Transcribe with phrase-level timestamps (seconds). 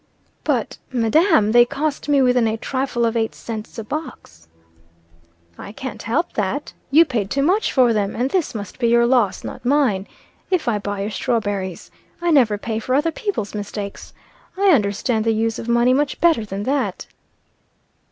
[0.43, 4.47] "But, madam, they cost me within a trifle of eight cents a box."
[5.59, 6.73] "I can't help that.
[6.89, 10.07] You paid too much for them, and this must be your loss, not mine,
[10.49, 11.91] if I buy your strawberries.
[12.19, 14.11] I never pay for other people's mistakes.
[14.57, 17.05] I understand the use of money much better than that."